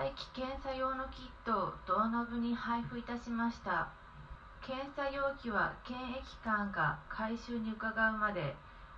[0.00, 3.92] 待機検査用のキットをドアノブに配布いたしました。
[4.64, 8.56] 検査容器は検疫官が回収に伺うまで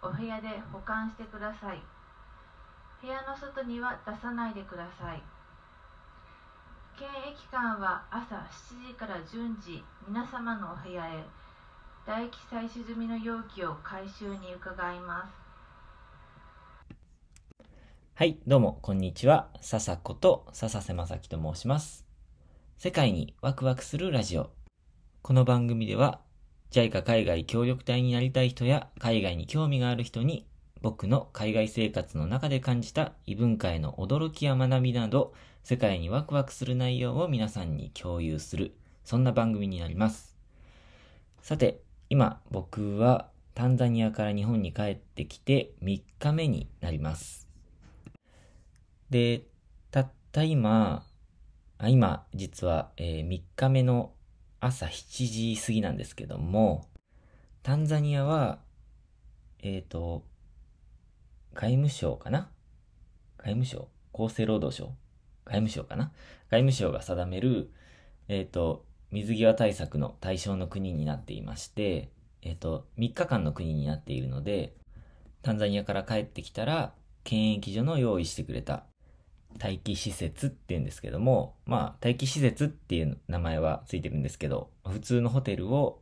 [0.00, 1.82] お部屋で保管してください。
[3.02, 5.20] 部屋の外には出さないでください。
[6.96, 11.24] 検疫官は朝7時から順次皆様のお部屋へ
[12.04, 15.43] 唾液採取済みの容器を回収に伺います。
[18.16, 19.48] はい、どうも、こんにちは。
[19.60, 22.06] 笹子と笹瀬正樹と申します。
[22.78, 24.52] 世界にワクワクするラジオ。
[25.22, 26.20] この番組では、
[26.70, 30.46] JICA 海外協力隊になりたい人や海外に興味がある人に、
[30.80, 40.36] 僕の海外生活の中で感じた異文化への驚きや学びなど、世界にワクワクする内容を皆さんに共有する、そんな番組になります。
[41.42, 47.43] さて、今、僕はタンザニアから日本に帰ってきて3日目になります。
[49.10, 49.46] で、
[49.90, 51.06] たった今、
[51.78, 54.12] あ今、実は、えー3日目の
[54.60, 56.88] 朝7時過ぎなんですけども、
[57.62, 58.60] タンザニアは、
[59.62, 60.24] えっ、と、
[61.54, 62.50] 外務省かな？
[63.38, 63.88] 外務省？
[64.12, 64.94] 厚生労働省？
[65.44, 66.12] 外務省かな？
[66.50, 67.70] 外務省が定める、
[68.28, 72.10] えっ、と、水際対策の対象の国になっていまして、
[72.42, 74.74] えっ、と、3日間の国になっているので、
[75.42, 78.84] タンザニアから帰ってきたら、検疫所の用意してくれた
[79.60, 86.00] 待機施設って言うんですけども、まあ、待機施設っていう名前はついてるんですけど、普通のホテルを、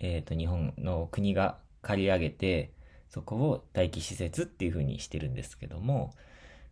[0.00, 2.72] えっ、と、日本の国が借り上げて、
[3.08, 6.12] そこを待機施設っていう風にしてるんですけども、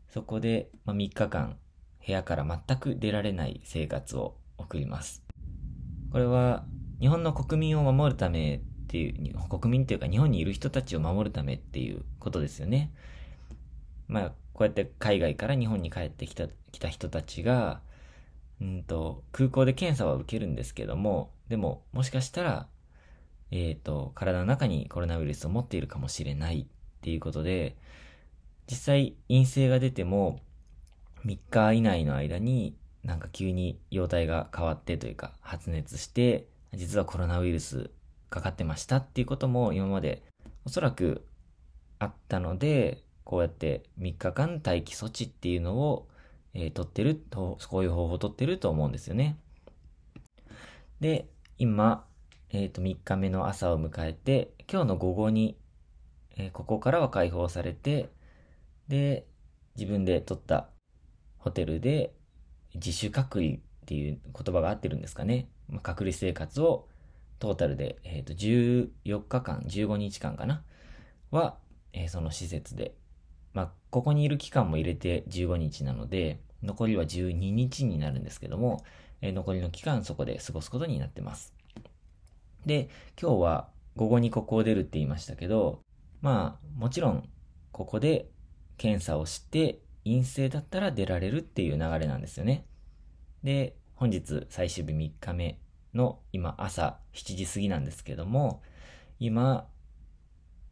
[0.08, 1.56] そこで、ま、3日間、
[2.04, 5.22] 部屋から全く出られない生活を送ります。
[6.10, 6.64] これは、
[7.00, 12.92] 日本の国民を守るためっていう、国民っていうか日本にいる人たちを守るためっていうことですよね。
[14.08, 14.32] まあ、
[14.62, 17.80] こうやって海外から日本に帰ってきた、来た人たちが、
[18.60, 22.68] うんと、空港で検査は受けるんですけども、でも、もしかしたら、
[23.50, 26.66] えっ、と、体の中にコロナウイルスを持っているかもしれないっ
[27.00, 27.76] ていうことで、
[28.70, 30.38] 実際陰性が出ても、
[31.24, 37.90] 3日以内の間になんか急に容体が変わってというか、発熱して、実はコロナウイルス
[38.30, 40.22] かかってましたっていうことも今まで
[40.64, 41.26] おそらく
[41.98, 46.08] あったので、こうやって3日間待機措置っていうのを、
[46.54, 49.38] えー取ってると、こういう方法を取ってると思うんですよね。
[51.00, 51.28] で、
[51.58, 52.06] 今、
[52.50, 55.56] えっ、と、3日目の朝を迎えて、今日の午後に、
[56.36, 58.10] えーここからは解放されて、
[58.88, 59.26] で、
[59.76, 60.68] 自分で取った
[61.38, 62.12] ホテルで
[62.74, 65.48] 自主隔離っていう言葉が合ってるんですかね。
[65.68, 66.88] まあ隔離生活を
[67.38, 68.90] トータルで、えっ、と、14
[69.26, 70.62] 日間、15日間かな
[71.30, 71.56] は、
[71.92, 72.94] えーその施設で
[73.54, 78.84] まあ、ここにいる期間も入れて15日なので、残りは12日になるんですけども、
[79.20, 81.54] えー残りの期間そこで過ごすことになってます。
[82.66, 82.88] で、
[83.20, 85.80] 今日は午後にここを出るって言いましたけど、
[86.20, 87.28] まあ、もちろん、
[87.72, 88.28] ここで
[88.76, 92.66] 検査をして陰性だったら出られるっていう流れなんですよね。
[93.42, 95.60] で、本日最終日3日目
[95.94, 98.62] の今朝7時過ぎなんですけども、
[99.18, 99.68] 今、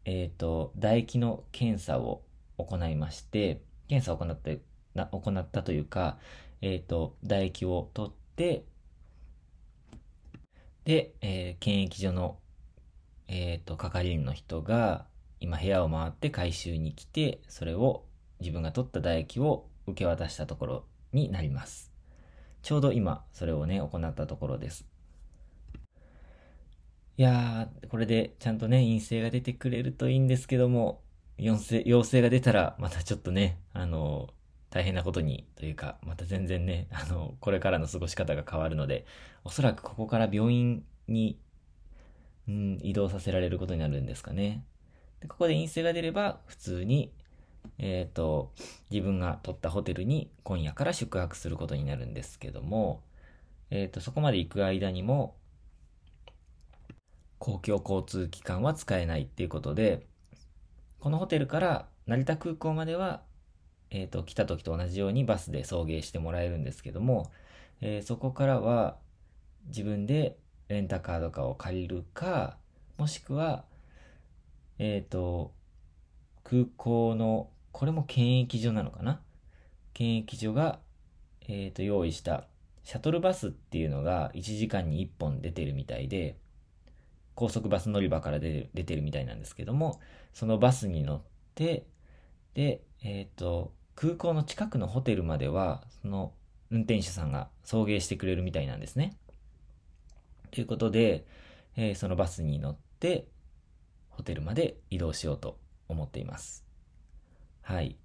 [0.04, 2.22] えっ、と、唾液の検査を
[2.64, 4.60] 行いまして、検査を行って、
[4.94, 6.18] な行ったというか、
[6.60, 8.64] えっ、と、唾液を取って、
[10.84, 12.38] で、えー検疫所の、
[13.28, 15.06] えっ、と、係員の人が、
[15.40, 18.04] 今部屋を回って回収に来て、それを
[18.40, 21.92] 自分が取った唾液を受け渡したところになります。
[22.62, 24.86] ちょうど今、それをね、行ったところです。
[27.16, 31.02] いやー、これでちゃんとね、陰性が出てくれるといいんですけども、
[31.40, 34.28] 陽性、陽性が出たら、またちょっとね、あの、
[34.68, 39.06] 大変なことに、というか、また全然ね、あの、これからの過ごし方が変わるので、
[39.42, 41.38] おそらくここから病院に、
[42.46, 44.64] うん、移動させられることになるんですかね。
[45.20, 47.10] で、ここで陰性が出れば、普通に、
[47.78, 48.52] えっ、と、
[48.90, 53.02] 自分が取ったホテルに今夜から宿泊することになるんですけども、
[53.70, 55.36] えっ、と、そこまで行く間にも、
[57.38, 60.06] 公共交通機関は使えないっていうことで、
[61.00, 63.22] このホテルから成田空港までは、
[63.90, 67.30] えっ、と、来た時と同じようにバスで送迎してもらえるんですけども、
[67.80, 68.98] えーそこからは
[69.68, 70.36] 自分で
[70.68, 72.58] レンタカーとかを借りるか、
[72.98, 73.64] もしくは、
[74.78, 75.52] えっ、と、
[76.44, 79.20] 空港の、これも検疫所なのかな？
[79.94, 80.80] 検疫所が、
[81.48, 82.46] えっ、と、用意した
[82.84, 86.36] シャトルバスっていうのが1時間に1本出てるみたいで、
[87.40, 89.98] 高速バス乗り場から出てる出てるみたいなんですけども、
[90.34, 91.22] そのバスに乗っ
[91.54, 91.86] て、
[92.52, 96.34] で、えっ、と、空港の近くのホテルまでは、その
[96.70, 99.16] 運転手さんが送迎してくれるみたいなんですね。
[100.50, 101.24] ということで、
[101.76, 103.26] えー、そのバスに乗って、
[104.10, 105.58] ホテルまで移動しようと
[105.88, 106.66] 思っています。
[107.62, 107.96] はい。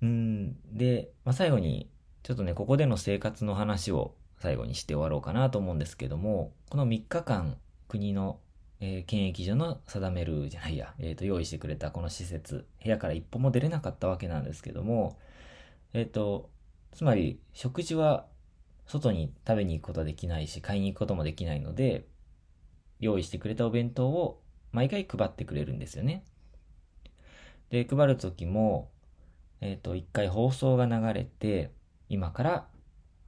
[0.00, 1.90] うん、で、まあ、最後に、
[2.22, 7.58] ちょっとね、ここでの生活の話を最後にして終わろうかなと思うんですけども、この3日間、
[7.92, 8.40] 国の、
[8.80, 15.18] えー、検疫所の定めるじゃないや、え、ー、と、用意してくれたこの施設、部屋から一歩も出れなかったわけなんですけども、
[15.92, 16.48] えっ、ー、と、
[16.92, 18.26] つまり、食事は
[18.86, 22.06] 外に食べに行くことはできないし、買いに行くこともできないので、
[22.98, 24.40] 用意してくれたお弁当を
[24.70, 26.24] 毎回配ってくれるんですよね。
[27.68, 28.90] で、配るときも、
[29.60, 31.72] えっ、ー、と、一回放送が流れて、
[32.08, 32.66] 今から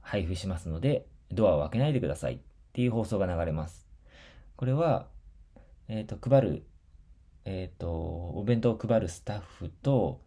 [0.01, 2.39] 配布しますので、ドアを開けないでくださいっ
[2.73, 3.84] ていう放送が流れます。
[4.55, 5.07] これは、
[5.87, 6.65] えっ、ー、と、配る、
[7.43, 10.21] えっ、ー、と、お弁当を配るスタッフと、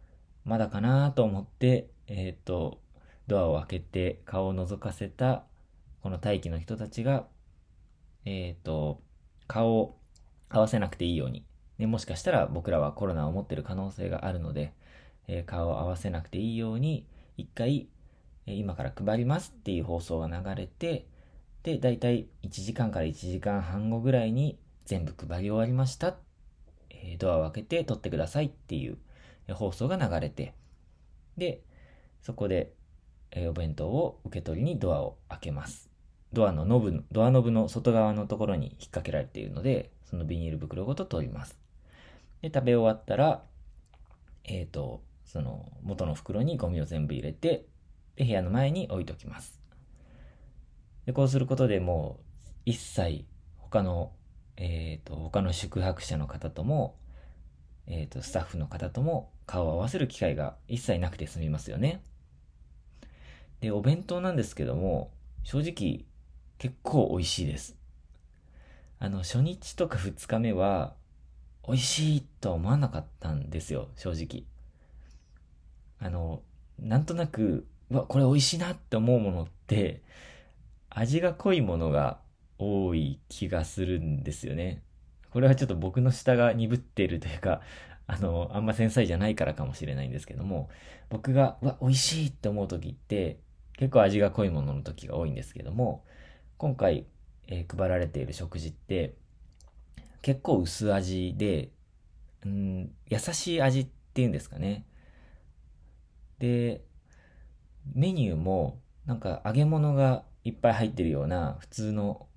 [0.45, 2.79] まだかなと思って、えっ、と、
[3.27, 5.45] ドアを開けて顔を覗かせた、
[6.01, 7.27] この待機の人たちが、
[8.25, 9.01] えっ、と、
[9.47, 9.99] 顔を
[10.49, 11.43] 合わせなくていいように。
[11.79, 14.73] で、もしかしたら僕らはコロナを持ってる可能性があるので、
[15.27, 17.87] え、顔を合わせなくていいように、一回、
[18.45, 21.07] 今から配りますっていう放送が流れて、
[21.63, 26.15] で、だいたい1時間から1時間半後ぐらいに全部配り終わりました。
[26.89, 28.97] えー、ドアを開けて取ってくださいっていう
[29.53, 30.53] 放送が流れて、
[31.37, 31.61] で、
[32.21, 32.73] そこで、
[33.31, 35.89] えお弁当を受け取りにドアを開けます。
[36.33, 41.57] ドアのノブ、ドアノブの外側のところに引っ掛けられているので、そのビニール袋ごと取ります。
[42.41, 43.43] で、食べ終わったら、
[44.43, 47.65] えっ、ー、と、その元の袋にゴミを全部入れて、
[48.15, 49.58] で、部屋の前に置いときます。
[51.05, 52.23] で、こうすることでもう、
[52.65, 53.25] 一切
[53.57, 54.11] 他の、
[54.57, 56.95] えっ、ー、と、他の宿泊者の方とも、
[57.87, 62.01] えっ、ー、と、スタッフの方とも顔を合わせる機会が一切なくて済みますよね。
[63.61, 65.11] で、お弁当なんですけども、
[65.43, 66.05] 正直
[66.57, 67.75] 結構美味しいです。
[68.99, 70.93] あの、初日とか二日目は、
[71.67, 74.43] 美味しいとは思わなかったんですよ、正直。
[75.99, 76.41] あの、
[76.79, 80.01] なんとなく、うわ、これ美味しいなって思うものって、
[80.89, 82.19] 味が濃いものが
[82.57, 84.81] 多い気がするんですよね。
[85.31, 87.61] これはちょっと僕の舌が鈍っているというか、
[88.07, 90.69] あの、あんま繊細じゃないからかもしれないんですけども、
[91.09, 93.37] 僕が、うわ、美味しいって思う時って、
[93.77, 96.03] 結構味が濃いものの時が多いんですけども、
[96.57, 97.05] 今回、
[97.47, 99.13] えー、配られている食事って、
[100.21, 101.69] 結構薄味で、
[102.43, 104.85] うん、優しい味っていうんですかね。
[106.39, 106.81] で、
[107.93, 112.27] メニューも、なんか揚げ物がいっぱい入ってるような、普通の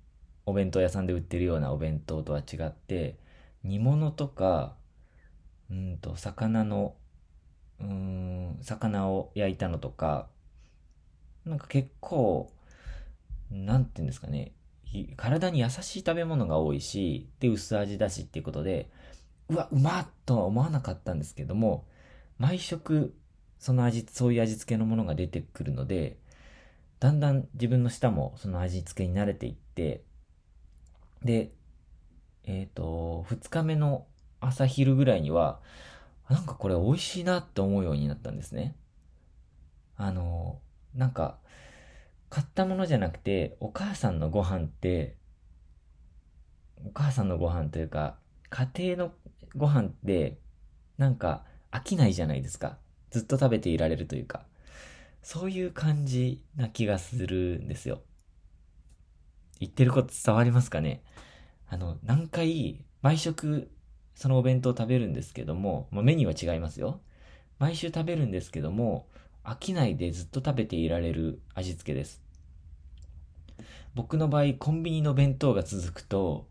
[0.45, 3.17] お弁当屋さんで売ってるようなお弁当とは違って、
[3.63, 4.75] 煮物とか、
[5.71, 6.95] うんと、魚の、
[7.79, 10.27] うん、魚を焼いたのとか、
[11.45, 12.51] なんか結構、
[13.49, 14.53] なんて言うんですかね、
[15.15, 18.89] 体に優しい食べ物が多いし、で、薄味だしっていうことで、
[19.49, 21.85] うわ、うまっとは思わなかったんですけども、
[22.37, 23.15] 毎食、
[23.59, 26.17] その味、そういう味付けのものが出てくるので、
[27.03, 30.05] だんだん自分の舌もその味付けに慣れていって、
[31.21, 31.51] で、
[32.45, 34.07] えっ、ー、と、二日目の
[34.39, 35.59] 朝昼ぐらいには、
[36.29, 38.77] なんかこれ美味しいなって思うようになったんですね。
[39.97, 40.61] あの、
[40.95, 41.39] なんか、
[42.29, 45.17] 買ったものじゃなくて、お母さんのご飯って、
[46.85, 48.15] お母さんのご飯というか、
[48.49, 49.11] 家庭の
[49.57, 50.39] ご飯って、
[50.97, 52.77] なんか飽きないじゃないですか。
[53.11, 54.45] ずっと食べていられるというか。
[55.23, 58.01] そういう感じな気がするんですよ。
[59.59, 61.01] 言ってること伝わりますかね？
[61.67, 63.71] あの、何回、毎食、
[64.15, 66.99] そのお弁当食べるんですけども、まあ、メニューは違いますよ。
[67.57, 69.07] 毎週食べるんですけども、
[69.43, 72.21] 飽きないでずっと食べていられる味付けです。
[73.95, 76.47] 僕の場合、コンビニの弁当が続くと、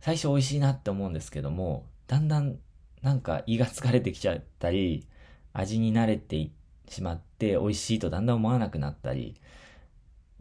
[0.00, 2.58] 最初美味しいなって思うんですけども、だんだん
[3.00, 5.06] なんか胃が疲れてきちゃったり、
[5.52, 6.50] 味に慣れていっ
[6.88, 9.40] しまって美味しいとだんだん思わなくなったり、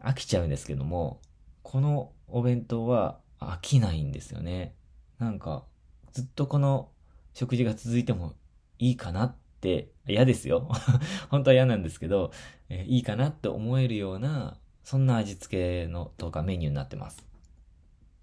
[0.02, 1.22] 飽きちゃうんですけども、
[1.62, 4.76] このお弁当は飽きないんですよね。
[5.20, 5.64] なんか、
[6.12, 6.90] ずっとこの
[7.34, 8.34] 食事が続いても
[8.80, 10.70] いいかなって、嫌ですよ。
[11.30, 12.32] 本当は嫌なんですけど、
[12.70, 17.26] え、いいかなって思えるようなそんな味付けのとかメニューになってます。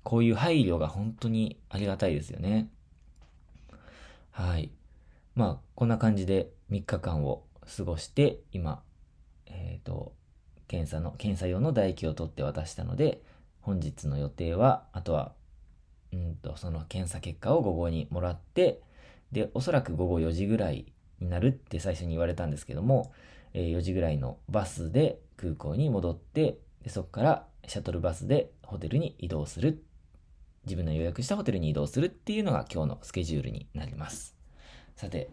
[0.02, 2.70] こういう配慮が本当にありがたいですよね。
[4.30, 4.70] はい。
[5.34, 7.44] まあ、こんな感じで3日間を
[7.76, 8.82] 過ごして、今、
[9.46, 10.14] えっ、ー、と、
[10.68, 13.22] 検査の、検査用の唾液を取って渡したので、
[13.60, 15.32] 本日の予定は、あとは、
[16.12, 18.82] うんと、その検査結果を午後にもらって、
[19.32, 23.12] で、おそらく午後4時ぐらいになるって最初に言われたんですけども、
[23.52, 29.82] えー4時ぐらいのバスで空港に戻って、でそこからシャトルバスでホテルに移動する。
[30.64, 34.36] 自分の予約したホテルに移動するっていうのが今日のスケジュールになります。
[34.96, 35.30] さて、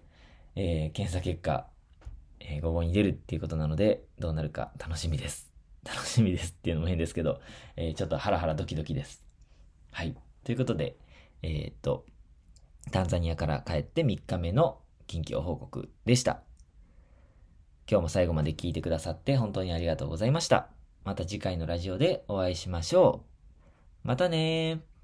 [0.55, 1.67] えー検査結果、
[2.39, 5.51] えー午後に出るっていうことなので、どうなるか楽しみです。
[5.83, 7.41] 楽しみですっていうのも変ですけど、
[7.75, 9.23] えーちょっとハラハラドキドキです。
[9.91, 10.15] はい。
[10.43, 10.97] ということで、
[11.41, 12.05] えーっと、
[12.91, 16.41] タンザニアから帰って3日目の近況報告でした。
[17.89, 20.69] 今日も最後まで聞いてくださって本当にありがとうございました。
[21.03, 23.23] また次回のラジオでお会いしましょ
[24.03, 24.07] う。
[24.07, 24.96] またねー。